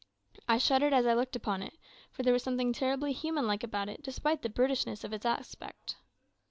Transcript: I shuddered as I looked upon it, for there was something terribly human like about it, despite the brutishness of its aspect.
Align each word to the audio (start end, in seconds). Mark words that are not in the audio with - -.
I 0.49 0.57
shuddered 0.57 0.93
as 0.93 1.05
I 1.05 1.13
looked 1.13 1.35
upon 1.35 1.61
it, 1.61 1.75
for 2.11 2.23
there 2.23 2.33
was 2.33 2.41
something 2.41 2.73
terribly 2.73 3.11
human 3.13 3.45
like 3.45 3.61
about 3.63 3.87
it, 3.87 4.01
despite 4.01 4.41
the 4.41 4.49
brutishness 4.49 5.03
of 5.03 5.13
its 5.13 5.27
aspect. 5.27 5.95